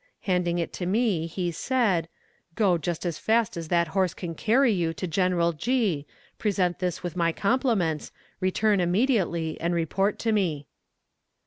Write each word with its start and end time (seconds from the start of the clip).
Handing 0.21 0.57
it 0.57 0.73
to 0.73 0.87
me 0.87 1.27
he 1.27 1.51
said 1.51 2.09
"Go 2.55 2.79
just 2.79 3.05
as 3.05 3.19
fast 3.19 3.55
as 3.55 3.67
that 3.67 3.89
horse 3.89 4.15
can 4.15 4.33
carry 4.33 4.73
you 4.73 4.95
to 4.95 5.05
General 5.05 5.53
G., 5.53 6.07
present 6.39 6.79
this 6.79 7.03
with 7.03 7.15
my 7.15 7.31
compliments, 7.31 8.11
return 8.39 8.79
immediately, 8.79 9.61
and 9.61 9.75
report 9.75 10.17
to 10.17 10.31
me." 10.31 10.65